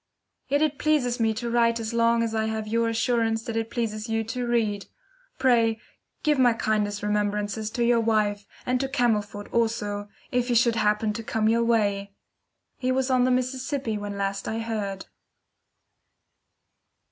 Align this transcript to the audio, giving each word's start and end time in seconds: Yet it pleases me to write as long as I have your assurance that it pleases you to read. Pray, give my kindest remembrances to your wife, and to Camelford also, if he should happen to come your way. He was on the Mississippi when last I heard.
Yet 0.47 0.63
it 0.63 0.79
pleases 0.79 1.19
me 1.19 1.31
to 1.35 1.49
write 1.51 1.79
as 1.79 1.93
long 1.93 2.23
as 2.23 2.33
I 2.33 2.45
have 2.47 2.67
your 2.67 2.89
assurance 2.89 3.43
that 3.43 3.55
it 3.55 3.69
pleases 3.69 4.09
you 4.09 4.23
to 4.23 4.47
read. 4.47 4.87
Pray, 5.37 5.79
give 6.23 6.39
my 6.39 6.53
kindest 6.53 7.03
remembrances 7.03 7.69
to 7.69 7.85
your 7.85 7.99
wife, 7.99 8.47
and 8.65 8.79
to 8.79 8.89
Camelford 8.89 9.47
also, 9.49 10.09
if 10.31 10.47
he 10.47 10.55
should 10.55 10.77
happen 10.77 11.13
to 11.13 11.23
come 11.23 11.47
your 11.47 11.63
way. 11.63 12.15
He 12.79 12.91
was 12.91 13.11
on 13.11 13.25
the 13.25 13.29
Mississippi 13.29 13.95
when 13.95 14.17
last 14.17 14.47
I 14.47 14.57
heard. 14.57 15.05